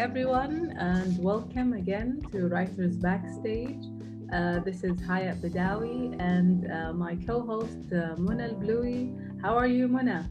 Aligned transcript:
everyone, 0.00 0.74
and 0.78 1.22
welcome 1.22 1.74
again 1.74 2.26
to 2.32 2.48
Writers 2.48 2.96
Backstage. 2.96 3.84
Uh, 4.32 4.58
this 4.60 4.82
is 4.82 4.92
Hayat 5.02 5.42
Badawi 5.42 6.18
and 6.18 6.72
uh, 6.72 6.94
my 6.94 7.16
co-host 7.26 7.92
uh, 7.92 8.14
Mona 8.16 8.54
Bluey. 8.54 9.12
How 9.42 9.54
are 9.58 9.66
you, 9.66 9.88
Mona? 9.88 10.26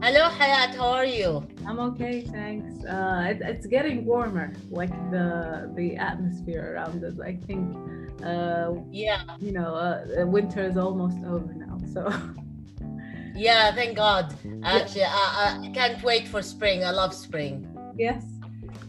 Hello, 0.00 0.28
Hayat. 0.28 0.76
How 0.76 0.90
are 0.90 1.04
you? 1.04 1.44
I'm 1.66 1.80
okay, 1.80 2.20
thanks. 2.20 2.84
Uh, 2.84 3.26
it, 3.30 3.42
it's 3.42 3.66
getting 3.66 4.04
warmer, 4.04 4.52
like 4.70 4.94
the 5.10 5.72
the 5.74 5.96
atmosphere 5.96 6.72
around 6.72 7.02
us. 7.02 7.18
I 7.18 7.34
think. 7.48 7.76
Uh, 8.24 8.74
yeah. 8.92 9.22
You 9.40 9.50
know, 9.50 9.74
uh, 9.74 10.24
winter 10.26 10.62
is 10.62 10.76
almost 10.76 11.18
over 11.26 11.52
now, 11.54 11.76
so. 11.92 12.08
Yeah, 13.34 13.74
thank 13.74 13.96
God. 13.96 14.32
Actually, 14.62 15.06
I, 15.06 15.58
I 15.60 15.70
can't 15.74 16.00
wait 16.04 16.28
for 16.28 16.40
spring. 16.40 16.84
I 16.84 16.92
love 16.92 17.12
spring. 17.14 17.66
Yes. 17.98 18.29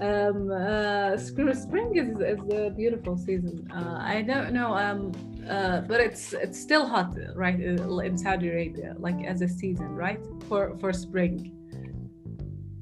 Um, 0.01 0.51
uh, 0.51 1.15
spring 1.17 1.95
is, 1.95 2.19
is 2.19 2.39
a 2.53 2.71
beautiful 2.71 3.15
season. 3.17 3.69
Uh, 3.71 3.99
I 4.01 4.23
don't 4.23 4.51
know, 4.51 4.75
um, 4.75 5.11
uh, 5.47 5.81
but 5.81 6.01
it's 6.01 6.33
it's 6.33 6.59
still 6.59 6.87
hot, 6.87 7.15
right, 7.35 7.55
uh, 7.55 7.97
in 7.99 8.17
Saudi 8.17 8.49
Arabia, 8.49 8.95
like 8.97 9.23
as 9.23 9.43
a 9.43 9.47
season, 9.47 9.89
right, 9.95 10.19
for 10.49 10.75
for 10.79 10.91
spring. 10.91 11.53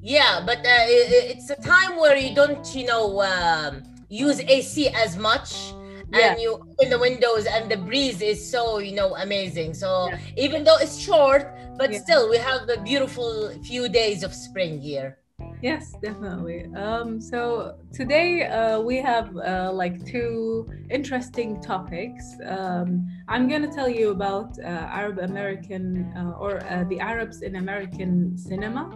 Yeah, 0.02 0.42
but 0.46 0.60
uh, 0.60 0.88
it's 0.88 1.50
a 1.50 1.58
time 1.62 1.98
where 1.98 2.16
you 2.16 2.34
don't, 2.34 2.74
you 2.74 2.86
know, 2.86 3.22
um, 3.22 3.84
use 4.08 4.40
AC 4.40 4.88
as 4.88 5.18
much 5.18 5.74
yeah. 6.14 6.32
and 6.32 6.42
you 6.42 6.54
open 6.54 6.90
the 6.90 7.00
windows 7.00 7.46
and 7.46 7.70
the 7.70 7.78
breeze 7.78 8.22
is 8.22 8.40
so 8.40 8.80
you 8.80 8.94
know 8.94 9.16
amazing 9.18 9.74
so 9.74 10.10
yeah. 10.10 10.18
even 10.38 10.64
though 10.64 10.78
it's 10.78 10.98
short 10.98 11.56
but 11.78 11.92
yeah. 11.92 12.00
still 12.00 12.30
we 12.30 12.38
have 12.38 12.68
a 12.70 12.82
beautiful 12.82 13.52
few 13.64 13.88
days 13.88 14.24
of 14.24 14.34
spring 14.34 14.82
here 14.82 15.19
yes 15.62 15.94
definitely 16.02 16.66
um, 16.76 17.20
so 17.20 17.76
today 17.94 18.44
uh, 18.44 18.80
we 18.80 18.98
have 18.98 19.36
uh, 19.38 19.70
like 19.74 20.06
two 20.06 20.68
interesting 20.90 21.62
topics 21.62 22.36
um, 22.46 23.06
i'm 23.28 23.48
going 23.48 23.62
to 23.62 23.68
tell 23.68 23.90
you 23.90 24.12
about 24.12 24.58
uh, 24.60 24.68
arab 25.00 25.20
american 25.20 26.12
uh, 26.16 26.40
or 26.40 26.64
uh, 26.66 26.84
the 26.86 27.00
arabs 27.00 27.42
in 27.42 27.58
american 27.58 28.38
cinema 28.38 28.90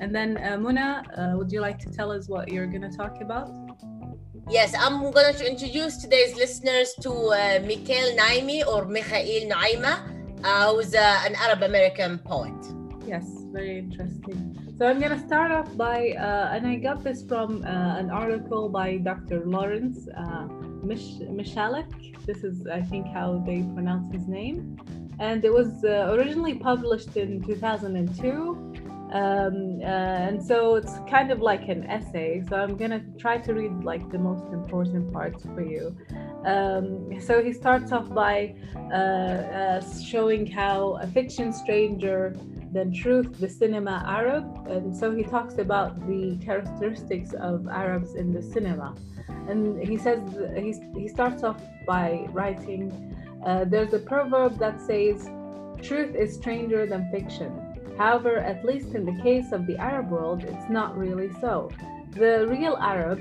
and 0.00 0.14
then 0.14 0.36
uh, 0.38 0.56
muna 0.56 1.02
would 1.36 1.50
you 1.50 1.60
like 1.60 1.78
to 1.78 1.90
tell 1.90 2.10
us 2.12 2.28
what 2.28 2.52
you're 2.52 2.66
going 2.66 2.82
to 2.82 2.96
talk 2.96 3.20
about 3.20 3.48
Yes, 4.50 4.74
I'm 4.76 5.12
going 5.12 5.32
to 5.32 5.48
introduce 5.48 5.98
today's 5.98 6.34
listeners 6.34 6.92
to 7.02 7.12
uh, 7.12 7.60
Mikhail 7.64 8.16
Naimi 8.16 8.66
or 8.66 8.84
Mikhail 8.84 9.48
Naima, 9.48 10.00
uh, 10.42 10.74
who's 10.74 10.92
uh, 10.92 11.22
an 11.24 11.36
Arab 11.36 11.62
American 11.62 12.18
poet. 12.18 12.52
Yes, 13.06 13.24
very 13.52 13.78
interesting. 13.78 14.59
So 14.80 14.86
I'm 14.86 14.98
going 14.98 15.12
to 15.12 15.26
start 15.26 15.52
off 15.52 15.76
by, 15.76 16.12
uh, 16.12 16.52
and 16.54 16.66
I 16.66 16.76
got 16.76 17.04
this 17.04 17.22
from 17.22 17.62
uh, 17.64 17.98
an 17.98 18.08
article 18.08 18.70
by 18.70 18.96
Dr. 18.96 19.44
Laurence 19.44 20.08
uh, 20.16 20.48
Michalak. 20.82 22.24
This 22.24 22.44
is, 22.44 22.66
I 22.66 22.80
think, 22.80 23.06
how 23.08 23.42
they 23.44 23.60
pronounce 23.74 24.10
his 24.10 24.26
name. 24.26 24.78
And 25.18 25.44
it 25.44 25.52
was 25.52 25.84
uh, 25.84 26.16
originally 26.16 26.54
published 26.54 27.14
in 27.18 27.42
2002 27.42 28.70
um, 29.12 29.80
uh, 29.82 29.84
and 29.84 30.42
so 30.42 30.76
it's 30.76 30.94
kind 31.08 31.32
of 31.32 31.40
like 31.40 31.68
an 31.68 31.82
essay 31.90 32.44
so 32.48 32.54
i'm 32.54 32.76
gonna 32.76 33.02
try 33.18 33.36
to 33.38 33.52
read 33.52 33.82
like 33.82 34.08
the 34.12 34.18
most 34.18 34.44
important 34.52 35.12
parts 35.12 35.42
for 35.42 35.62
you 35.62 35.96
um, 36.46 37.20
so 37.20 37.42
he 37.42 37.52
starts 37.52 37.90
off 37.90 38.08
by 38.14 38.54
uh, 38.76 38.94
uh, 38.94 40.00
showing 40.00 40.46
how 40.46 40.96
a 41.02 41.08
fiction 41.08 41.52
stranger 41.52 42.36
than 42.72 42.92
truth 42.92 43.38
the 43.40 43.48
cinema 43.48 44.02
arab 44.06 44.44
and 44.68 44.96
so 44.96 45.14
he 45.14 45.22
talks 45.22 45.58
about 45.58 46.06
the 46.06 46.36
characteristics 46.44 47.32
of 47.34 47.66
arabs 47.68 48.14
in 48.14 48.32
the 48.32 48.42
cinema 48.42 48.94
and 49.48 49.82
he 49.86 49.96
says 49.96 50.20
he, 50.56 50.72
he 50.98 51.08
starts 51.08 51.42
off 51.42 51.60
by 51.86 52.26
writing 52.30 52.92
uh, 53.44 53.64
there's 53.64 53.92
a 53.92 53.98
proverb 53.98 54.58
that 54.58 54.80
says 54.80 55.28
truth 55.82 56.14
is 56.14 56.34
stranger 56.34 56.86
than 56.86 57.10
fiction 57.10 57.50
However, 58.00 58.38
at 58.38 58.64
least 58.64 58.94
in 58.94 59.04
the 59.04 59.22
case 59.22 59.52
of 59.52 59.66
the 59.66 59.76
Arab 59.76 60.08
world, 60.08 60.42
it's 60.44 60.70
not 60.70 60.96
really 60.96 61.30
so. 61.38 61.70
The 62.12 62.46
real 62.48 62.78
Arab 62.80 63.20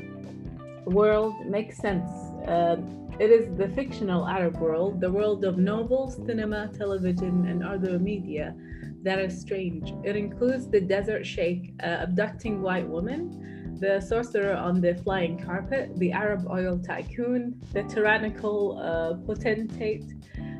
world 0.85 1.33
makes 1.45 1.75
sense. 1.75 2.09
Uh, 2.47 2.77
it 3.19 3.29
is 3.29 3.53
the 3.57 3.67
fictional 3.67 4.25
Arab 4.25 4.55
world, 4.55 5.01
the 5.01 5.11
world 5.11 5.43
of 5.43 5.57
novels, 5.57 6.16
cinema, 6.25 6.69
television, 6.77 7.45
and 7.49 7.61
other 7.61 7.99
media 7.99 8.55
that 9.03 9.19
is 9.19 9.39
strange. 9.39 9.93
It 10.03 10.15
includes 10.15 10.67
the 10.67 10.81
desert 10.81 11.25
sheikh 11.25 11.73
uh, 11.81 11.97
abducting 12.01 12.61
white 12.61 12.87
women, 12.87 13.77
the 13.79 14.01
sorcerer 14.01 14.55
on 14.55 14.81
the 14.81 14.95
flying 14.95 15.37
carpet, 15.39 15.91
the 15.97 16.11
Arab 16.11 16.47
oil 16.49 16.77
tycoon, 16.79 17.59
the 17.73 17.83
tyrannical 17.83 18.77
uh, 18.79 19.25
potentate, 19.25 20.05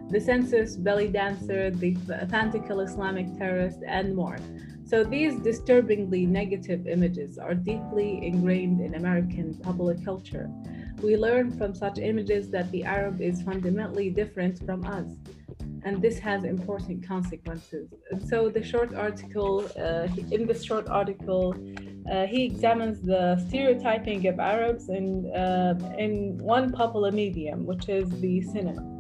the 0.10 0.20
census 0.20 0.76
belly 0.76 1.08
dancer, 1.08 1.70
the 1.70 1.96
fanatical 1.96 2.80
Islamic 2.80 3.38
terrorist, 3.38 3.80
and 3.86 4.16
more. 4.16 4.38
So 4.86 5.04
these 5.04 5.40
disturbingly 5.42 6.26
negative 6.26 6.88
images 6.88 7.38
are 7.38 7.54
deeply 7.54 8.26
ingrained 8.26 8.82
in 8.82 8.96
American 8.96 9.54
public 9.56 10.04
culture. 10.04 10.50
We 11.04 11.16
learn 11.16 11.52
from 11.52 11.76
such 11.76 12.00
images 12.00 12.50
that 12.50 12.72
the 12.72 12.84
Arab 12.86 13.22
is 13.22 13.44
fundamentally 13.44 14.10
different 14.10 14.66
from 14.66 14.86
us, 14.86 15.06
and 15.84 16.02
this 16.02 16.20
has 16.20 16.44
important 16.44 17.08
consequences. 17.08 17.88
So 18.28 18.50
the 18.50 18.64
short 18.64 18.94
article, 18.94 19.70
uh, 19.78 20.08
in 20.32 20.46
this 20.46 20.64
short 20.64 20.88
article, 20.90 21.56
uh, 22.12 22.26
he 22.26 22.46
examines 22.46 23.02
the 23.02 23.44
stereotyping 23.48 24.28
of 24.28 24.40
Arabs 24.40 24.90
in, 24.90 25.32
uh, 25.34 25.96
in 25.98 26.38
one 26.38 26.72
popular 26.72 27.12
medium, 27.12 27.66
which 27.66 27.88
is 27.90 28.10
the 28.20 28.42
cinema 28.42 29.00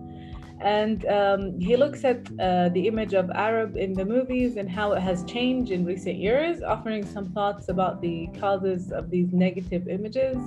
and 0.61 1.05
um, 1.05 1.59
he 1.59 1.77
looks 1.77 2.03
at 2.03 2.19
uh, 2.39 2.69
the 2.69 2.87
image 2.87 3.13
of 3.13 3.29
Arab 3.31 3.77
in 3.77 3.93
the 3.93 4.03
movies 4.03 4.57
and 4.57 4.69
how 4.69 4.91
it 4.91 4.99
has 4.99 5.23
changed 5.23 5.71
in 5.71 5.85
recent 5.85 6.17
years, 6.17 6.61
offering 6.61 7.05
some 7.05 7.31
thoughts 7.31 7.69
about 7.69 8.01
the 8.01 8.27
causes 8.37 8.91
of 8.91 9.09
these 9.09 9.31
negative 9.31 9.87
images 9.87 10.37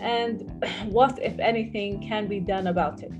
and 0.00 0.50
what, 0.86 1.22
if 1.22 1.38
anything, 1.38 2.06
can 2.06 2.26
be 2.26 2.40
done 2.40 2.66
about 2.66 3.02
it. 3.02 3.12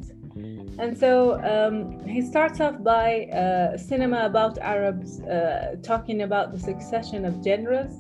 And 0.78 0.96
so 0.98 1.40
um, 1.44 2.04
he 2.06 2.20
starts 2.22 2.60
off 2.60 2.82
by 2.82 3.26
uh, 3.26 3.76
cinema 3.76 4.26
about 4.26 4.58
Arabs, 4.58 5.20
uh, 5.20 5.76
talking 5.82 6.22
about 6.22 6.52
the 6.52 6.58
succession 6.58 7.24
of 7.24 7.42
genres. 7.44 7.94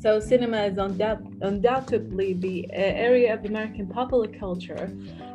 So, 0.00 0.18
cinema 0.18 0.64
is 0.64 0.78
undoubt- 0.78 1.40
undoubtedly 1.42 2.32
the 2.32 2.66
uh, 2.70 2.74
area 2.74 3.34
of 3.34 3.44
American 3.44 3.86
popular 3.86 4.26
culture 4.26 4.90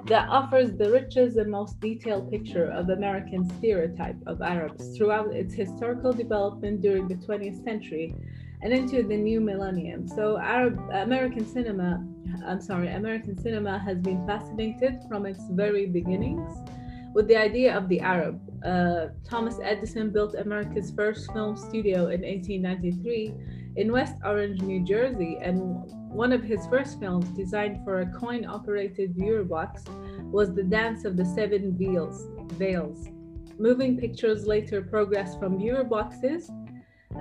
that 0.08 0.28
offers 0.28 0.74
the 0.74 0.92
richest 0.92 1.38
and 1.38 1.50
most 1.50 1.80
detailed 1.80 2.30
picture 2.30 2.69
of 2.72 2.90
American 2.90 3.50
stereotype 3.58 4.18
of 4.25 4.42
Arabs 4.42 4.98
throughout 4.98 5.34
its 5.34 5.54
historical 5.54 6.12
development 6.12 6.81
during 6.81 7.07
the 7.07 7.16
20th 7.16 7.63
century 7.63 8.13
and 8.62 8.74
into 8.74 9.04
the 9.04 9.16
new 9.16 9.40
millennium. 9.40 10.06
So 10.06 10.38
Arab 10.38 10.78
American 10.92 11.45
cinema, 11.45 12.06
I'm 12.45 12.62
sorry, 12.62 12.88
American 12.89 13.38
cinema 13.38 13.79
has 13.79 14.00
been 14.00 14.25
fascinated 14.25 15.01
from 15.07 15.25
its 15.25 15.41
very 15.51 15.85
beginnings 15.85 16.53
with 17.13 17.27
the 17.27 17.35
idea 17.35 17.75
of 17.75 17.89
the 17.89 18.00
Arab. 18.00 18.39
Uh, 18.63 19.07
Thomas 19.27 19.59
Edison 19.62 20.12
built 20.12 20.35
America's 20.35 20.91
first 20.91 21.31
film 21.33 21.57
studio 21.57 22.09
in 22.09 22.21
1893 22.21 23.33
in 23.75 23.91
West 23.91 24.15
Orange, 24.24 24.62
New 24.62 24.83
Jersey, 24.83 25.38
and 25.41 25.83
one 26.12 26.31
of 26.31 26.44
his 26.44 26.65
first 26.68 27.00
films, 27.00 27.27
designed 27.29 27.83
for 27.83 28.01
a 28.01 28.12
coin 28.13 28.45
operated 28.45 29.13
viewer 29.15 29.44
box, 29.44 29.83
was 30.31 30.53
The 30.53 30.63
Dance 30.63 31.06
of 31.06 31.15
the 31.15 31.25
Seven 31.25 31.77
Veils. 31.77 32.27
Veils. 32.53 33.07
Moving 33.59 33.97
pictures 33.97 34.45
later 34.45 34.81
progressed 34.81 35.39
from 35.39 35.59
viewer 35.59 35.83
boxes 35.83 36.50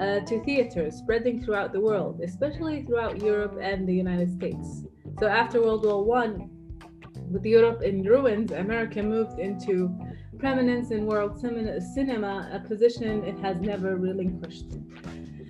uh, 0.00 0.20
to 0.20 0.44
theaters, 0.44 0.96
spreading 0.96 1.42
throughout 1.42 1.72
the 1.72 1.80
world, 1.80 2.20
especially 2.22 2.84
throughout 2.84 3.22
Europe 3.22 3.58
and 3.60 3.88
the 3.88 3.94
United 3.94 4.32
States. 4.32 4.84
So 5.18 5.26
after 5.26 5.62
World 5.62 5.84
War 5.84 6.18
I, 6.18 6.48
with 7.30 7.44
Europe 7.44 7.82
in 7.82 8.02
ruins, 8.02 8.52
America 8.52 9.02
moved 9.02 9.38
into 9.38 9.90
prominence 10.38 10.90
in 10.90 11.06
world 11.06 11.40
cinema, 11.40 12.50
a 12.52 12.60
position 12.60 13.24
it 13.24 13.38
has 13.38 13.56
never 13.60 13.96
relinquished. 13.96 14.72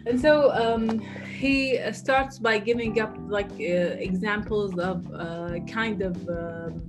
And 0.07 0.21
so 0.21 0.53
um, 0.53 1.01
he 1.41 1.81
starts 1.93 2.39
by 2.39 2.59
giving 2.59 3.01
up 3.01 3.17
like 3.27 3.51
uh, 3.51 3.99
examples 4.09 4.79
of 4.79 5.05
uh, 5.13 5.59
kind 5.69 6.01
of 6.01 6.17
um, 6.29 6.83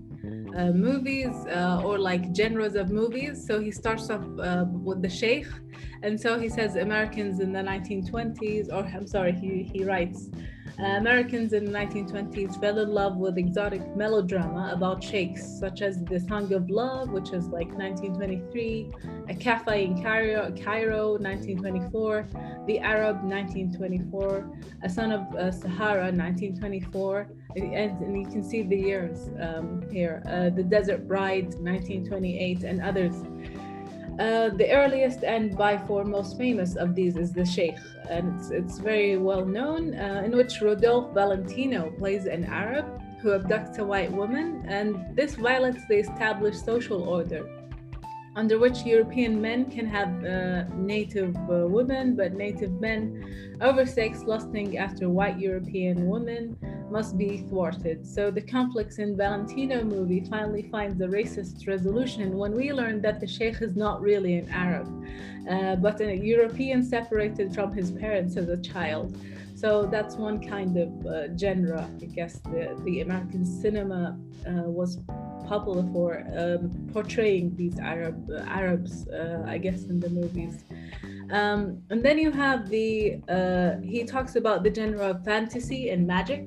uh, 0.56 0.71
movies 0.71 1.33
uh, 1.47 1.81
or 1.83 1.97
like 1.97 2.23
genres 2.35 2.75
of 2.75 2.91
movies. 2.91 3.44
So 3.45 3.59
he 3.59 3.71
starts 3.71 4.12
off 4.12 4.23
uh, 4.39 4.65
with 4.69 5.01
the 5.01 5.09
Sheikh, 5.09 5.47
and 6.03 6.19
so 6.19 6.38
he 6.39 6.47
says 6.47 6.75
Americans 6.75 7.39
in 7.39 7.51
the 7.51 7.62
1920s, 7.62 8.71
or 8.71 8.85
I'm 8.85 9.07
sorry, 9.07 9.33
he 9.33 9.63
he 9.63 9.83
writes 9.83 10.30
Uh, 10.79 10.97
Americans 10.97 11.53
in 11.53 11.65
the 11.65 11.71
1920s 11.71 12.62
fell 12.62 12.77
in 12.77 12.89
love 12.89 13.18
with 13.18 13.39
exotic 13.39 13.95
melodrama 13.95 14.71
about 14.71 15.03
sheikhs, 15.03 15.57
such 15.59 15.81
as 15.81 16.03
The 16.03 16.19
Song 16.19 16.53
of 16.53 16.69
Love, 16.69 17.09
which 17.09 17.31
is 17.31 17.47
like 17.47 17.68
1923, 17.69 18.91
A 19.27 19.33
Cafe 19.33 19.85
in 19.85 20.03
Cairo, 20.03 20.53
Cairo 20.63 21.18
1924, 21.18 22.27
The 22.68 22.77
Arab 22.77 23.24
1924, 23.24 24.59
A 24.83 24.89
Son 24.89 25.12
of 25.12 25.21
uh, 25.35 25.51
Sahara 25.51 26.12
1924, 26.12 27.27
and, 27.56 27.73
and, 27.73 28.21
you 28.21 28.27
can 28.27 28.44
see 28.44 28.62
the 28.62 28.77
years 28.77 29.31
um, 29.41 29.81
here, 29.91 30.21
uh, 30.27 30.51
The 30.51 30.62
Desert 30.62 31.07
Bride 31.07 31.56
1928, 31.56 32.63
and 32.63 32.83
others. 32.83 33.15
Uh, 34.19 34.49
the 34.49 34.71
earliest 34.71 35.23
and 35.23 35.55
by 35.55 35.77
far 35.77 36.03
most 36.03 36.37
famous 36.37 36.75
of 36.75 36.95
these 36.95 37.17
is 37.17 37.31
the 37.31 37.45
Sheikh, 37.45 37.77
and 38.09 38.39
it's, 38.39 38.49
it's 38.49 38.79
very 38.79 39.17
well 39.17 39.45
known, 39.45 39.93
uh, 39.93 40.23
in 40.25 40.35
which 40.35 40.59
Rudolph 40.59 41.13
Valentino 41.13 41.91
plays 41.99 42.25
an 42.25 42.43
Arab 42.45 42.85
who 43.21 43.29
abducts 43.37 43.77
a 43.77 43.83
white 43.83 44.11
woman, 44.11 44.65
and 44.67 45.15
this 45.15 45.35
violates 45.35 45.85
the 45.87 45.97
established 45.97 46.65
social 46.65 47.03
order 47.03 47.47
under 48.35 48.59
which 48.59 48.85
European 48.85 49.41
men 49.41 49.65
can 49.65 49.87
have 49.87 50.09
uh, 50.23 50.63
native 50.75 51.35
uh, 51.49 51.67
women, 51.67 52.15
but 52.15 52.33
native 52.33 52.71
men 52.79 53.57
oversex, 53.61 54.23
lusting 54.23 54.77
after 54.77 55.09
white 55.09 55.39
European 55.39 56.07
women 56.07 56.55
must 56.89 57.17
be 57.17 57.45
thwarted. 57.49 58.05
So 58.07 58.31
the 58.31 58.41
conflicts 58.41 58.97
in 58.99 59.17
Valentino 59.17 59.83
movie 59.83 60.23
finally 60.29 60.63
finds 60.63 60.99
a 61.01 61.07
racist 61.07 61.67
resolution 61.67 62.37
when 62.37 62.53
we 62.53 62.71
learn 62.71 63.01
that 63.01 63.19
the 63.19 63.27
Sheikh 63.27 63.61
is 63.61 63.75
not 63.75 64.01
really 64.01 64.37
an 64.37 64.49
Arab, 64.49 64.87
uh, 65.49 65.75
but 65.75 65.99
a 66.01 66.15
European 66.15 66.83
separated 66.83 67.53
from 67.53 67.73
his 67.73 67.91
parents 67.91 68.37
as 68.37 68.47
a 68.49 68.57
child. 68.57 69.17
So 69.55 69.87
that's 69.87 70.15
one 70.15 70.39
kind 70.39 70.77
of 70.77 71.05
uh, 71.05 71.35
genre, 71.35 71.89
I 72.01 72.05
guess, 72.05 72.39
the, 72.39 72.79
the 72.83 73.01
American 73.01 73.43
cinema 73.43 74.17
uh, 74.47 74.51
was 74.69 74.99
popular 75.47 75.83
for 75.93 76.23
um, 76.37 76.89
portraying 76.93 77.55
these 77.55 77.79
Arab 77.79 78.29
Arabs, 78.45 79.07
uh, 79.07 79.43
I 79.47 79.57
guess, 79.57 79.83
in 79.83 79.99
the 79.99 80.09
movies. 80.09 80.63
Um, 81.31 81.81
and 81.89 82.03
then 82.03 82.17
you 82.17 82.31
have 82.31 82.69
the 82.69 83.19
uh, 83.27 83.81
he 83.81 84.03
talks 84.03 84.35
about 84.35 84.63
the 84.63 84.73
genre 84.73 85.09
of 85.09 85.25
fantasy 85.25 85.89
and 85.89 86.05
magic. 86.05 86.45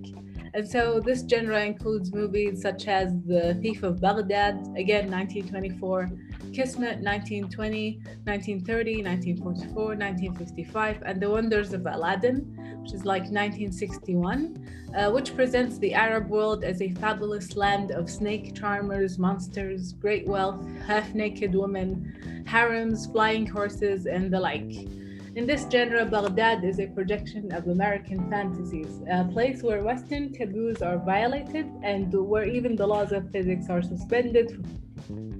And 0.52 0.69
so 0.69 0.99
this 0.99 1.25
genre 1.29 1.64
includes 1.64 2.12
movies 2.12 2.61
such 2.62 2.88
as 2.88 3.12
The 3.25 3.55
Thief 3.62 3.82
of 3.85 4.00
Baghdad, 4.00 4.55
again 4.76 5.08
1924, 5.11 6.11
Kismet 6.52 6.99
1920, 7.00 8.00
1930, 8.25 9.05
1944, 9.05 9.75
1955, 9.75 11.02
and 11.06 11.23
The 11.23 11.31
Wonders 11.31 11.73
of 11.73 11.87
Aladdin, 11.87 12.81
which 12.82 12.93
is 12.93 13.05
like 13.05 13.23
1961, 13.23 14.91
uh, 14.97 15.11
which 15.12 15.37
presents 15.37 15.79
the 15.79 15.94
Arab 15.94 16.29
world 16.29 16.64
as 16.64 16.82
a 16.82 16.91
fabulous 16.94 17.55
land 17.55 17.93
of 17.93 18.11
snake 18.11 18.56
charmers, 18.56 19.19
monsters, 19.19 19.93
great 19.93 20.26
wealth, 20.26 20.67
half 20.87 21.14
naked 21.14 21.55
women, 21.55 22.44
harems, 22.47 23.06
flying 23.06 23.47
horses, 23.47 24.06
and 24.06 24.32
the 24.32 24.41
like. 24.41 25.00
In 25.37 25.47
this 25.47 25.65
genre, 25.71 26.05
Baghdad 26.05 26.65
is 26.65 26.81
a 26.81 26.88
projection 26.88 27.53
of 27.53 27.69
American 27.69 28.29
fantasies, 28.29 29.00
a 29.09 29.25
place 29.25 29.62
where 29.62 29.85
Western 29.85 30.32
taboos 30.32 30.82
are 30.82 30.99
violated 30.99 31.71
and 31.85 32.12
where 32.12 32.44
even 32.49 32.75
the 32.75 32.87
laws 32.87 33.12
of 33.12 33.31
physics 33.31 33.71
are 33.71 33.81
suspended 33.81 34.67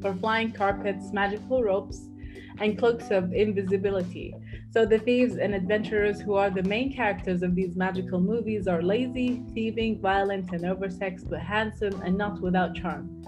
for 0.01 0.15
flying 0.15 0.53
carpets, 0.53 1.13
magical 1.13 1.65
ropes, 1.65 2.09
and 2.61 2.79
cloaks 2.79 3.11
of 3.11 3.33
invisibility. 3.33 4.33
So 4.71 4.87
the 4.87 5.01
thieves 5.01 5.39
and 5.39 5.57
adventurers 5.57 6.21
who 6.21 6.35
are 6.35 6.51
the 6.51 6.63
main 6.63 6.93
characters 6.93 7.43
of 7.43 7.57
these 7.57 7.75
magical 7.75 8.21
movies 8.21 8.69
are 8.69 8.83
lazy, 8.83 9.43
thieving, 9.55 10.01
violent, 10.01 10.53
and 10.53 10.63
oversexed, 10.63 11.29
but 11.29 11.41
handsome 11.41 12.01
and 12.03 12.17
not 12.17 12.41
without 12.41 12.77
charm. 12.77 13.27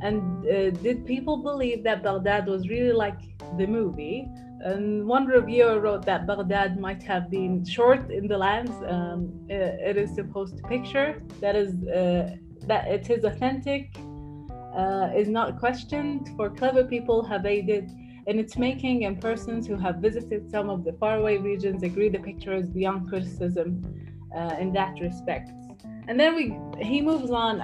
And 0.00 0.44
uh, 0.48 0.70
did 0.70 1.06
people 1.06 1.36
believe 1.36 1.84
that 1.84 2.02
Baghdad 2.02 2.48
was 2.48 2.68
really 2.68 2.92
like 2.92 3.20
the 3.56 3.66
movie? 3.68 4.28
And 4.62 5.06
one 5.06 5.26
reviewer 5.26 5.80
wrote 5.80 6.04
that 6.04 6.26
Baghdad 6.26 6.78
might 6.78 7.02
have 7.04 7.30
been 7.30 7.64
short 7.64 8.10
in 8.10 8.28
the 8.28 8.36
lands 8.36 8.72
um, 8.86 9.32
it 9.48 9.96
is 9.96 10.14
supposed 10.14 10.58
to 10.58 10.62
picture. 10.64 11.22
That 11.40 11.56
is, 11.56 11.70
uh, 11.88 12.36
that 12.66 12.88
it 12.88 13.08
is 13.08 13.24
authentic, 13.24 13.96
uh, 14.76 15.10
is 15.16 15.28
not 15.28 15.58
questioned. 15.58 16.30
For 16.36 16.50
clever 16.50 16.84
people 16.84 17.24
have 17.24 17.46
aided 17.46 17.90
in 18.26 18.38
its 18.38 18.58
making, 18.58 19.06
and 19.06 19.20
persons 19.20 19.66
who 19.66 19.76
have 19.76 19.96
visited 19.96 20.50
some 20.50 20.68
of 20.68 20.84
the 20.84 20.92
faraway 20.92 21.38
regions 21.38 21.82
agree 21.82 22.10
the 22.10 22.18
picture 22.18 22.54
is 22.54 22.68
beyond 22.68 23.08
criticism 23.08 23.82
uh, 24.36 24.56
in 24.60 24.72
that 24.74 25.00
respect. 25.00 25.50
And 26.06 26.18
then 26.18 26.34
we 26.34 26.56
he 26.84 27.00
moves 27.00 27.30
on 27.30 27.56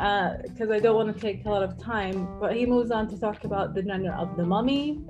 because 0.43 0.71
uh, 0.71 0.75
I 0.75 0.79
don't 0.79 0.97
want 0.97 1.15
to 1.15 1.21
take 1.21 1.45
a 1.45 1.51
lot 1.51 1.63
of 1.63 1.79
time, 1.79 2.29
but 2.41 2.55
he 2.55 2.65
moves 2.65 2.91
on 2.91 3.09
to 3.09 3.19
talk 3.19 3.45
about 3.45 3.75
the 3.75 3.83
genre 3.83 4.15
of 4.19 4.37
the 4.37 4.45
mummy, 4.45 5.01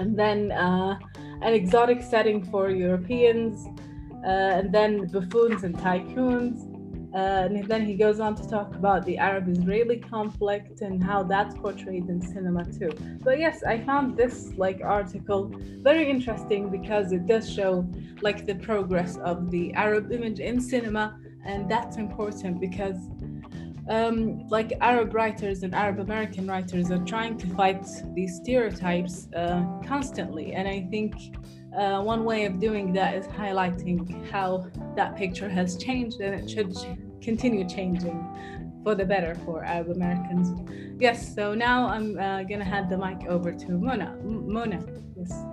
and 0.00 0.18
then 0.18 0.50
uh, 0.52 0.98
an 1.42 1.52
exotic 1.54 2.02
setting 2.02 2.42
for 2.50 2.70
Europeans, 2.70 3.66
uh, 4.24 4.58
and 4.58 4.72
then 4.72 5.06
buffoons 5.06 5.62
and 5.62 5.76
tycoons. 5.76 6.66
Uh, 7.12 7.48
and 7.48 7.66
then 7.66 7.84
he 7.84 7.94
goes 7.94 8.20
on 8.20 8.36
to 8.36 8.48
talk 8.48 8.72
about 8.76 9.04
the 9.04 9.18
Arab 9.18 9.48
Israeli 9.48 9.96
conflict 9.96 10.80
and 10.80 11.02
how 11.02 11.24
that's 11.24 11.56
portrayed 11.56 12.08
in 12.08 12.22
cinema 12.22 12.64
too. 12.64 12.92
But 13.20 13.40
yes, 13.40 13.64
I 13.64 13.80
found 13.80 14.16
this 14.16 14.52
like 14.56 14.80
article 14.80 15.50
very 15.88 16.08
interesting 16.08 16.70
because 16.70 17.10
it 17.10 17.26
does 17.26 17.52
show 17.52 17.84
like 18.22 18.46
the 18.46 18.54
progress 18.54 19.16
of 19.16 19.50
the 19.50 19.74
Arab 19.74 20.12
image 20.12 20.38
in 20.38 20.60
cinema, 20.60 21.18
and 21.44 21.68
that's 21.68 21.96
important 21.96 22.60
because 22.60 22.98
um, 23.90 24.46
like 24.48 24.72
Arab 24.80 25.14
writers 25.14 25.64
and 25.64 25.74
Arab 25.74 25.98
American 25.98 26.46
writers 26.46 26.90
are 26.90 27.04
trying 27.04 27.36
to 27.38 27.46
fight 27.54 27.84
these 28.14 28.36
stereotypes 28.36 29.28
uh, 29.34 29.64
constantly. 29.84 30.52
And 30.52 30.68
I 30.68 30.86
think 30.90 31.14
uh, 31.76 32.00
one 32.00 32.24
way 32.24 32.44
of 32.44 32.60
doing 32.60 32.92
that 32.94 33.14
is 33.16 33.26
highlighting 33.26 34.30
how 34.30 34.70
that 34.94 35.16
picture 35.16 35.48
has 35.48 35.76
changed 35.76 36.20
and 36.20 36.34
it 36.34 36.48
should 36.48 36.74
continue 37.20 37.68
changing 37.68 38.18
for 38.84 38.94
the 38.94 39.04
better 39.04 39.34
for 39.44 39.64
Arab 39.64 39.90
Americans. 39.90 40.48
Yes, 41.00 41.34
so 41.34 41.54
now 41.54 41.88
I'm 41.88 42.18
uh, 42.18 42.42
going 42.44 42.60
to 42.60 42.64
hand 42.64 42.90
the 42.90 42.96
mic 42.96 43.26
over 43.28 43.52
to 43.52 43.72
Mona. 43.72 44.16
M- 44.20 44.50
Mona, 44.52 44.80
yes. 45.16 45.44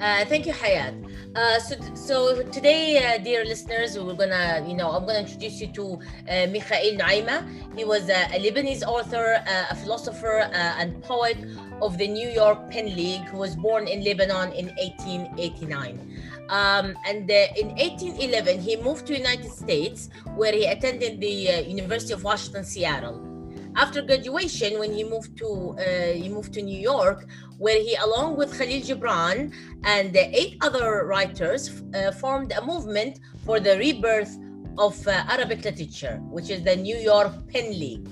Uh, 0.00 0.26
thank 0.26 0.44
you, 0.44 0.52
Hayat. 0.52 0.94
Uh, 1.34 1.58
so, 1.58 1.74
so 1.94 2.42
today, 2.50 2.98
uh, 2.98 3.18
dear 3.18 3.46
listeners, 3.46 3.98
we're 3.98 4.12
gonna, 4.12 4.62
you 4.68 4.74
know, 4.74 4.90
I'm 4.90 5.06
gonna 5.06 5.20
introduce 5.20 5.58
you 5.60 5.68
to 5.68 5.98
uh, 6.28 6.46
Mikhail 6.48 6.98
Nuaima. 6.98 7.48
He 7.74 7.84
was 7.84 8.10
a, 8.10 8.26
a 8.26 8.38
Lebanese 8.38 8.82
author, 8.82 9.42
uh, 9.46 9.64
a 9.70 9.74
philosopher, 9.74 10.40
uh, 10.40 10.52
and 10.52 11.02
poet 11.02 11.38
of 11.80 11.96
the 11.96 12.08
New 12.08 12.28
York 12.28 12.70
Pen 12.70 12.94
League, 12.94 13.24
who 13.28 13.38
was 13.38 13.56
born 13.56 13.88
in 13.88 14.04
Lebanon 14.04 14.52
in 14.52 14.66
1889. 14.76 16.22
Um, 16.50 16.96
and 17.06 17.30
in 17.30 17.68
1811, 17.76 18.60
he 18.60 18.76
moved 18.76 19.06
to 19.06 19.16
United 19.16 19.50
States, 19.50 20.10
where 20.34 20.52
he 20.52 20.66
attended 20.66 21.20
the 21.20 21.64
University 21.66 22.12
of 22.12 22.22
Washington, 22.22 22.64
Seattle. 22.64 23.35
After 23.76 24.00
graduation, 24.00 24.78
when 24.78 24.92
he 24.92 25.04
moved 25.04 25.36
to 25.38 25.76
he 26.22 26.28
moved 26.30 26.54
to 26.54 26.62
New 26.62 26.78
York, 26.78 27.26
where 27.58 27.78
he, 27.78 27.94
along 27.96 28.36
with 28.38 28.56
Khalil 28.58 28.80
Gibran 28.80 29.52
and 29.84 30.16
eight 30.16 30.56
other 30.62 31.04
writers, 31.04 31.82
uh, 31.94 32.10
formed 32.12 32.52
a 32.52 32.64
movement 32.64 33.20
for 33.44 33.60
the 33.60 33.76
rebirth 33.76 34.32
of 34.78 34.94
uh, 35.06 35.24
Arabic 35.28 35.62
literature, 35.64 36.16
which 36.30 36.48
is 36.48 36.62
the 36.64 36.76
New 36.76 36.96
York 36.96 37.32
Pen 37.52 37.68
League. 37.78 38.08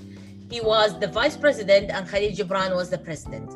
He 0.51 0.61
was 0.61 0.99
the 0.99 1.07
vice 1.07 1.35
president 1.35 1.89
and 1.89 2.07
Khalil 2.07 2.31
Gibran 2.37 2.75
was 2.75 2.89
the 2.91 2.99
president. 2.99 3.49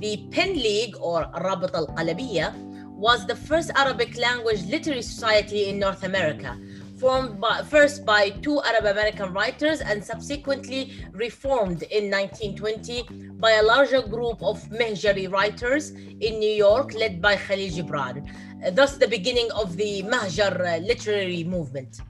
The 0.00 0.28
Pen 0.30 0.52
League, 0.52 0.96
or 1.00 1.24
Rabat 1.46 1.74
al 1.74 1.86
Qalabiya, 1.96 2.52
was 2.94 3.26
the 3.26 3.36
first 3.36 3.70
Arabic 3.74 4.16
language 4.18 4.62
literary 4.66 5.02
society 5.02 5.68
in 5.70 5.78
North 5.78 6.04
America 6.04 6.58
formed 7.04 7.38
by, 7.38 7.62
first 7.62 8.06
by 8.06 8.30
two 8.30 8.62
Arab 8.62 8.86
American 8.86 9.30
writers 9.34 9.82
and 9.82 10.02
subsequently 10.02 11.04
reformed 11.12 11.82
in 11.96 12.10
1920 12.10 13.02
by 13.44 13.50
a 13.52 13.62
larger 13.62 14.00
group 14.00 14.42
of 14.42 14.56
Mahjari 14.70 15.30
writers 15.30 15.90
in 15.90 16.38
New 16.38 16.54
York 16.66 16.94
led 16.94 17.20
by 17.20 17.36
Khalil 17.36 17.68
Gibran, 17.76 18.26
thus 18.74 18.96
the 18.96 19.06
beginning 19.06 19.50
of 19.52 19.76
the 19.76 20.02
Mahjar 20.04 20.54
uh, 20.58 20.78
literary 20.78 21.44
movement. 21.44 22.00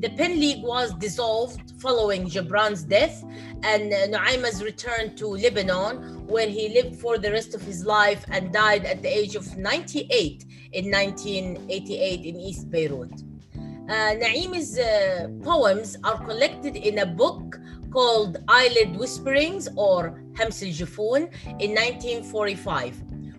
The 0.00 0.10
Pen 0.18 0.40
League 0.40 0.64
was 0.64 0.92
dissolved 0.94 1.80
following 1.80 2.26
Gibran's 2.26 2.82
death 2.82 3.22
and 3.62 3.92
uh, 3.92 4.06
Nuaima's 4.08 4.60
return 4.60 5.14
to 5.18 5.26
Lebanon, 5.28 6.26
where 6.26 6.48
he 6.48 6.68
lived 6.68 6.96
for 6.96 7.16
the 7.16 7.30
rest 7.30 7.54
of 7.54 7.62
his 7.62 7.84
life 7.86 8.24
and 8.28 8.52
died 8.52 8.86
at 8.86 9.02
the 9.02 9.08
age 9.08 9.36
of 9.36 9.56
98 9.56 10.44
in 10.72 10.90
1988 10.90 12.24
in 12.24 12.40
East 12.40 12.68
Beirut. 12.72 13.22
Uh, 13.92 14.14
Naim's 14.14 14.78
uh, 14.78 15.28
poems 15.42 15.98
are 16.02 16.16
collected 16.24 16.76
in 16.76 17.00
a 17.00 17.04
book 17.04 17.60
called 17.90 18.38
Eyelid 18.48 18.96
Whisperings 18.96 19.68
or 19.76 20.18
Hams 20.34 20.62
al 20.62 21.14
in 21.60 21.74
1945, 21.76 22.96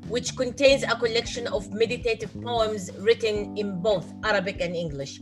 which 0.09 0.37
contains 0.37 0.83
a 0.83 0.95
collection 0.95 1.47
of 1.47 1.73
meditative 1.73 2.31
poems 2.43 2.91
written 2.99 3.57
in 3.57 3.81
both 3.81 4.13
Arabic 4.23 4.61
and 4.61 4.75
English. 4.75 5.21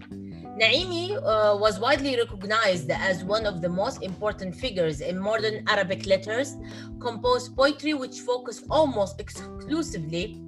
Naimi 0.59 1.15
uh, 1.15 1.55
was 1.55 1.79
widely 1.79 2.17
recognized 2.17 2.91
as 2.91 3.23
one 3.23 3.45
of 3.45 3.61
the 3.61 3.69
most 3.69 4.03
important 4.03 4.53
figures 4.53 4.99
in 4.99 5.17
modern 5.17 5.63
Arabic 5.69 6.07
letters, 6.07 6.57
composed 6.99 7.55
poetry 7.55 7.93
which 7.93 8.19
focused 8.19 8.65
almost 8.69 9.21
exclusively 9.21 10.41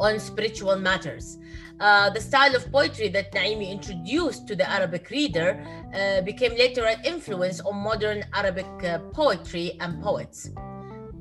on 0.00 0.18
spiritual 0.18 0.76
matters. 0.76 1.38
Uh, 1.78 2.10
the 2.10 2.20
style 2.20 2.54
of 2.54 2.70
poetry 2.72 3.08
that 3.08 3.32
Naimi 3.32 3.70
introduced 3.70 4.46
to 4.48 4.56
the 4.56 4.68
Arabic 4.68 5.08
reader 5.10 5.64
uh, 5.94 6.20
became 6.22 6.52
later 6.52 6.84
an 6.84 7.02
influence 7.04 7.60
on 7.60 7.76
modern 7.76 8.24
Arabic 8.34 8.66
uh, 8.84 8.98
poetry 9.12 9.76
and 9.80 10.02
poets. 10.02 10.50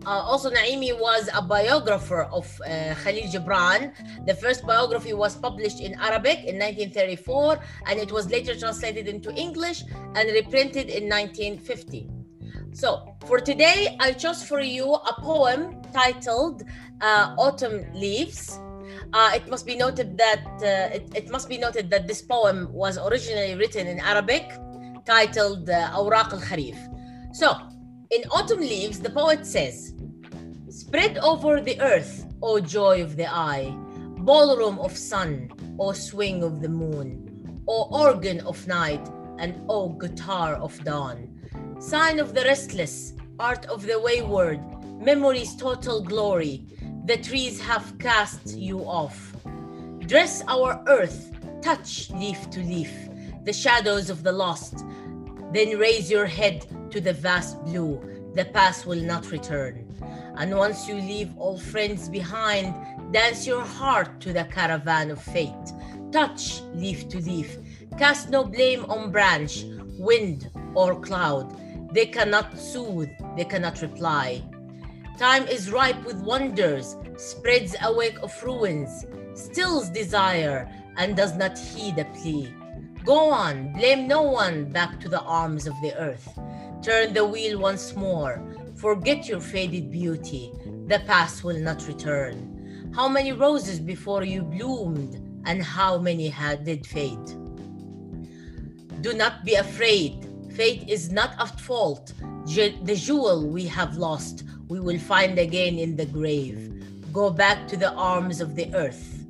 Uh, 0.05 0.12
also, 0.12 0.50
Naimi 0.50 0.98
was 0.98 1.29
a 1.33 1.41
biographer 1.41 2.24
of 2.24 2.45
uh, 2.62 2.95
Khalil 3.03 3.27
Gibran. 3.31 3.93
The 4.25 4.33
first 4.33 4.65
biography 4.65 5.13
was 5.13 5.36
published 5.36 5.81
in 5.81 5.93
Arabic 6.00 6.39
in 6.39 6.55
1934, 6.57 7.59
and 7.88 8.00
it 8.00 8.12
was 8.12 8.29
later 8.29 8.57
translated 8.57 9.07
into 9.07 9.33
English 9.36 9.83
and 10.15 10.29
reprinted 10.31 10.89
in 10.89 11.09
1950. 11.09 12.09
So, 12.71 13.15
for 13.25 13.39
today, 13.39 13.98
I 14.00 14.13
chose 14.13 14.41
for 14.43 14.62
you 14.62 14.93
a 14.93 15.13
poem 15.21 15.81
titled 15.91 16.63
uh, 17.01 17.36
Autumn 17.38 17.86
Leaves. 17.93 18.59
Uh, 19.12 19.32
it 19.34 19.48
must 19.50 19.66
be 19.66 19.75
noted 19.75 20.18
that 20.18 20.46
uh, 20.62 20.96
it, 20.96 21.10
it, 21.16 21.30
must 21.32 21.50
be 21.50 21.58
noted 21.58 21.89
that 21.89 22.08
this 22.08 22.22
poem 22.22 22.72
was 22.72 22.98
originally 22.98 23.56
written 23.56 23.88
in 23.88 24.00
Arabic, 24.00 24.51
titled 25.06 25.68
uh, 25.70 25.89
Awraq 25.92 26.32
al-Kharif. 26.34 26.78
So, 27.34 27.58
in 28.12 28.22
Autumn 28.30 28.60
Leaves, 28.60 29.00
the 29.00 29.10
poet 29.10 29.46
says, 29.46 29.96
Spread 30.70 31.18
over 31.18 31.60
the 31.60 31.82
earth, 31.82 32.28
O 32.44 32.60
joy 32.60 33.01
of 33.01 33.18
the 33.18 33.28
eye, 33.28 33.75
ballroom 34.20 34.78
of 34.80 34.96
sun, 34.96 35.50
O 35.80 35.92
swing 35.92 36.44
of 36.44 36.62
the 36.62 36.70
moon, 36.70 37.63
O 37.68 37.88
organ 37.92 38.42
of 38.42 38.68
night, 38.68 39.08
and 39.39 39.60
O 39.70 39.89
guitar 39.89 40.56
of 40.56 40.84
dawn. 40.84 41.36
Sign 41.80 42.20
of 42.20 42.36
the 42.36 42.42
restless, 42.42 43.13
art 43.39 43.66
of 43.66 43.88
the 43.88 44.00
wayward, 44.00 44.60
memory's 45.00 45.56
total 45.56 46.04
glory, 46.04 46.68
the 47.10 47.18
trees 47.18 47.60
have 47.60 47.98
cast 47.98 48.56
you 48.56 48.82
off. 48.82 49.34
Dress 49.98 50.44
our 50.48 50.80
earth, 50.86 51.32
touch 51.60 52.12
leaf 52.12 52.51
to 52.51 52.60
leaf, 52.60 52.94
the 53.46 53.51
shadows 53.51 54.12
of 54.12 54.22
the 54.22 54.32
lost. 54.32 54.86
Then 55.51 55.80
raise 55.80 56.12
your 56.12 56.28
head 56.28 56.68
to 56.92 57.01
the 57.01 57.13
vast 57.13 57.60
blue, 57.63 58.00
the 58.36 58.46
past 58.46 58.86
will 58.86 59.01
not 59.01 59.32
return. 59.32 59.92
And 60.38 60.56
once 60.56 60.88
you 60.88 60.94
leave 60.94 61.36
all 61.36 61.58
friends 61.58 62.08
behind, 62.08 62.75
dance 63.12 63.48
your 63.48 63.66
heart 63.66 64.22
to 64.22 64.32
the 64.32 64.44
caravan 64.44 65.10
of 65.10 65.20
fate. 65.20 65.74
Touch 66.12 66.62
leaf 66.75 67.10
to 67.10 67.18
leaf, 67.22 67.58
cast 67.98 68.30
no 68.30 68.44
blame 68.44 68.86
on 68.86 69.12
branch, 69.12 69.63
wind, 69.98 70.48
or 70.75 71.01
cloud. 71.01 71.58
They 71.92 72.06
cannot 72.06 72.56
soothe, 72.56 73.10
they 73.36 73.46
cannot 73.46 73.82
reply. 73.82 74.44
Time 75.19 75.45
is 75.47 75.69
ripe 75.69 76.01
with 76.05 76.21
wonders, 76.21 76.95
spreads 77.17 77.75
a 77.83 77.93
wake 77.93 78.17
of 78.23 78.31
ruins, 78.41 79.05
stills 79.33 79.89
desire, 79.89 80.71
and 80.95 81.15
does 81.15 81.35
not 81.35 81.59
heed 81.59 81.99
a 81.99 82.05
plea. 82.05 82.53
Go 83.03 83.29
on, 83.29 83.73
blame 83.73 84.07
no 84.07 84.21
one 84.21 84.71
back 84.71 84.97
to 85.01 85.09
the 85.09 85.21
arms 85.21 85.67
of 85.67 85.73
the 85.81 85.93
earth. 85.99 86.39
Turn 86.81 87.13
the 87.13 87.25
wheel 87.25 87.59
once 87.59 87.95
more, 87.95 88.41
Forget 88.79 89.27
your 89.27 89.41
faded 89.41 89.91
beauty, 89.91 90.53
the 90.88 90.99
past 90.99 91.43
will 91.43 91.59
not 91.59 91.85
return. 91.85 92.93
How 92.95 93.09
many 93.09 93.33
roses 93.33 93.77
before 93.77 94.23
you 94.23 94.41
bloomed, 94.41 95.19
and 95.45 95.61
how 95.61 95.97
many 95.97 96.29
had 96.29 96.63
did 96.63 96.88
fade? 96.88 97.25
Do 99.01 99.11
not 99.11 99.43
be 99.43 99.55
afraid. 99.55 100.29
Fate 100.53 100.88
is 100.88 101.11
not 101.11 101.31
at 101.39 101.59
fault. 101.59 102.13
the 102.45 102.95
jewel 102.95 103.49
we 103.49 103.65
have 103.65 103.97
lost, 103.97 104.45
we 104.69 104.79
will 104.79 104.99
find 104.99 105.38
again 105.38 105.77
in 105.77 105.97
the 105.97 106.05
grave. 106.05 106.71
Go 107.11 107.31
back 107.31 107.67
to 107.67 107.75
the 107.75 107.91
arms 107.93 108.39
of 108.39 108.55
the 108.55 108.73
earth. 108.73 109.25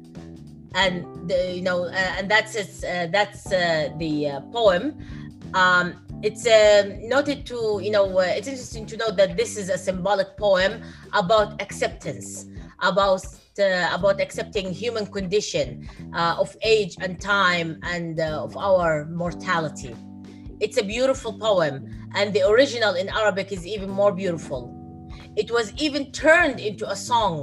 And 0.75 1.05
the, 1.27 1.55
you 1.55 1.63
know, 1.63 1.86
uh, 1.86 2.17
and 2.19 2.29
that's 2.29 2.55
uh, 2.55 3.08
that's 3.12 3.51
uh, 3.51 3.89
the 3.98 4.27
uh, 4.27 4.41
poem. 4.51 5.00
Um, 5.55 6.05
it's 6.22 6.46
uh, 6.46 6.98
noted 7.01 7.46
to 7.48 7.79
you 7.81 7.89
know 7.89 8.19
uh, 8.19 8.34
it's 8.38 8.48
interesting 8.48 8.86
to 8.86 8.98
know 8.98 9.10
that 9.10 9.36
this 9.36 9.58
is 9.58 9.69
a 9.69 9.77
symbolic 9.77 10.38
poem 10.38 10.84
about 11.13 11.60
acceptance 11.62 12.46
about 12.81 13.25
about 13.91 14.22
accepting 14.22 14.72
human 14.72 15.05
condition 15.05 15.89
of 16.13 16.55
age 16.62 16.96
and 17.01 17.19
time 17.19 17.77
and 17.84 18.17
of 18.22 18.55
our 18.55 19.05
mortality 19.08 19.93
it's 20.62 20.77
a 20.77 20.84
beautiful 20.84 21.38
poem 21.38 21.89
and 22.15 22.34
the 22.34 22.41
original 22.48 22.93
in 22.96 23.10
arabic 23.10 23.51
is 23.51 23.67
even 23.67 23.89
more 23.89 24.13
beautiful 24.13 24.79
it 25.41 25.50
was 25.58 25.67
even 25.86 26.03
turned 26.12 26.60
into 26.60 26.86
a 26.89 26.98
song 27.10 27.38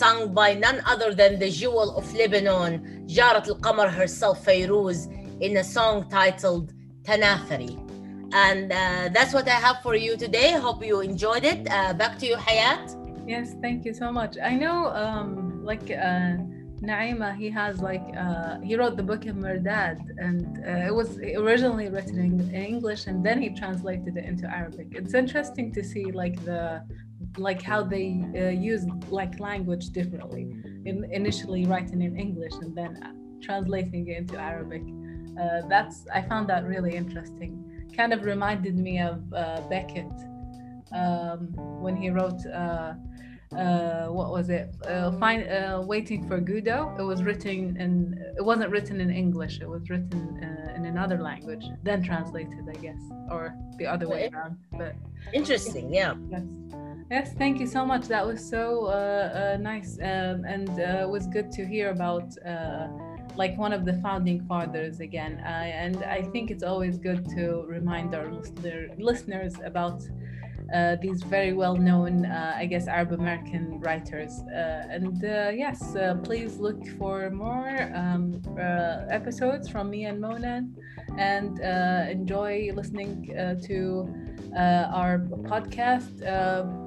sung 0.00 0.32
by 0.40 0.54
none 0.66 0.78
other 0.92 1.10
than 1.20 1.32
the 1.38 1.50
jewel 1.60 1.88
of 1.98 2.04
lebanon 2.20 2.72
jarat 3.16 3.46
al-qamar 3.52 3.88
herself 4.00 4.36
Fairuz 4.46 4.98
in 5.46 5.52
a 5.58 5.64
song 5.76 5.94
titled 6.18 6.66
Tanathari 7.06 7.74
and 8.32 8.72
uh, 8.72 9.08
that's 9.12 9.32
what 9.34 9.46
I 9.48 9.58
have 9.66 9.82
for 9.82 9.94
you 9.94 10.16
today. 10.16 10.52
Hope 10.52 10.84
you 10.84 11.00
enjoyed 11.00 11.44
it. 11.44 11.70
Uh, 11.70 11.92
back 11.92 12.18
to 12.20 12.26
you, 12.26 12.36
Hayat. 12.36 12.84
Yes, 13.26 13.54
thank 13.60 13.84
you 13.84 13.94
so 13.94 14.10
much. 14.10 14.36
I 14.42 14.54
know, 14.54 14.86
um, 14.86 15.64
like 15.64 15.90
uh, 15.90 16.36
Naima, 16.82 17.36
he 17.36 17.50
has 17.50 17.80
like 17.80 18.04
uh, 18.16 18.58
he 18.60 18.74
wrote 18.74 18.96
the 18.96 19.02
book 19.02 19.26
of 19.26 19.36
Mirdad, 19.36 19.98
and 20.18 20.58
uh, 20.66 20.88
it 20.88 20.94
was 20.94 21.18
originally 21.18 21.88
written 21.88 22.18
in 22.18 22.54
English, 22.54 23.06
and 23.06 23.24
then 23.24 23.40
he 23.40 23.50
translated 23.50 24.16
it 24.16 24.24
into 24.24 24.46
Arabic. 24.48 24.88
It's 24.92 25.14
interesting 25.14 25.72
to 25.72 25.84
see 25.84 26.06
like 26.22 26.42
the 26.44 26.82
like 27.38 27.62
how 27.62 27.82
they 27.82 28.22
uh, 28.36 28.48
use 28.48 28.84
like 29.08 29.38
language 29.40 29.90
differently. 29.90 30.42
In, 30.84 31.08
initially 31.12 31.64
writing 31.66 32.02
in 32.02 32.18
English 32.18 32.52
and 32.60 32.76
then 32.76 32.92
translating 33.42 34.08
it 34.08 34.16
into 34.18 34.36
Arabic. 34.38 34.82
that's 35.68 36.06
I 36.12 36.22
found 36.22 36.48
that 36.48 36.64
really 36.64 36.94
interesting 36.96 37.52
kind 37.96 38.12
of 38.12 38.24
reminded 38.24 38.78
me 38.78 39.00
of 39.00 39.20
uh, 39.32 39.60
Beckett 39.68 40.12
um, 40.94 41.48
when 41.80 41.96
he 41.96 42.10
wrote 42.10 42.44
uh, 42.46 42.94
uh, 43.56 44.06
what 44.06 44.30
was 44.30 44.48
it? 44.48 44.74
Uh, 44.88 45.12
find, 45.18 45.46
uh, 45.46 45.82
Waiting 45.84 46.26
for 46.26 46.40
Godot. 46.40 46.96
It 46.98 47.02
was 47.02 47.22
written 47.22 47.76
in. 47.78 48.18
It 48.38 48.42
wasn't 48.42 48.70
written 48.70 48.98
in 48.98 49.10
English. 49.10 49.60
It 49.60 49.68
was 49.68 49.90
written 49.90 50.40
uh, 50.42 50.74
in 50.74 50.86
another 50.86 51.18
language, 51.18 51.66
then 51.82 52.02
translated, 52.02 52.66
I 52.66 52.78
guess, 52.80 53.00
or 53.30 53.54
the 53.76 53.86
other 53.86 54.08
way 54.08 54.30
around. 54.32 54.56
But 54.72 54.94
interesting, 55.34 55.92
yeah. 55.92 56.14
Yes. 56.30 56.44
Yes, 57.10 57.34
thank 57.34 57.60
you 57.60 57.66
so 57.66 57.84
much. 57.84 58.08
That 58.08 58.26
was 58.26 58.46
so 58.48 59.58
nice, 59.60 59.98
um, 59.98 60.44
and 60.44 60.68
it 60.78 61.08
was 61.08 61.26
good 61.26 61.52
to 61.52 61.66
hear 61.66 61.90
about 61.90 62.36
like 63.36 63.56
one 63.56 63.72
of 63.72 63.84
the 63.84 63.94
founding 63.94 64.44
fathers 64.46 65.00
again. 65.00 65.40
Uh, 65.40 65.48
and 65.84 66.04
I 66.04 66.22
think 66.22 66.50
it's 66.50 66.62
always 66.62 66.98
good 66.98 67.26
to 67.30 67.64
remind 67.66 68.14
our 68.14 68.30
listener, 68.30 68.88
listeners 68.98 69.54
about 69.64 70.02
uh, 70.72 70.96
these 71.00 71.22
very 71.22 71.52
well 71.52 71.76
known, 71.76 72.24
uh, 72.24 72.54
I 72.56 72.66
guess, 72.66 72.88
Arab 72.88 73.12
American 73.12 73.80
writers. 73.80 74.40
Uh, 74.40 74.86
and 74.90 75.24
uh, 75.24 75.50
yes, 75.54 75.94
uh, 75.94 76.14
please 76.22 76.58
look 76.58 76.86
for 76.98 77.30
more 77.30 77.90
um, 77.94 78.40
episodes 79.10 79.68
from 79.68 79.90
me 79.90 80.06
and 80.06 80.20
Mona 80.20 80.66
and 81.18 81.58
enjoy 82.10 82.70
listening 82.74 83.26
to 83.66 84.08
our 84.56 85.18
podcast. 85.50 86.22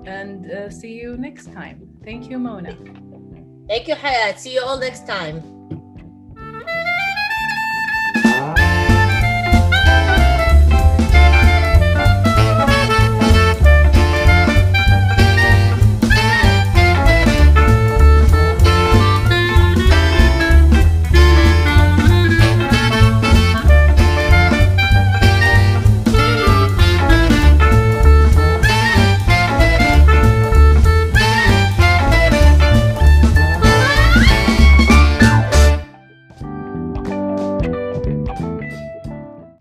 and 0.08 0.74
see 0.74 0.94
you 0.94 1.18
next 1.18 1.54
time. 1.54 1.88
Thank 2.04 2.30
you, 2.30 2.39
Mona. 2.39 2.75
Thank 3.68 3.88
you, 3.88 3.96
Hayat. 3.96 4.38
See 4.38 4.54
you 4.54 4.62
all 4.62 4.77
next 4.77 5.08
time. 5.08 5.55